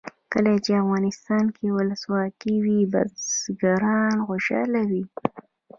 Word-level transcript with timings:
کله 0.31 0.51
چې 0.65 0.71
افغانستان 0.83 1.45
کې 1.55 1.67
ولسواکي 1.77 2.55
وي 2.63 2.79
بزګران 2.93 4.15
خوشحاله 4.27 4.81
وي. 4.91 5.03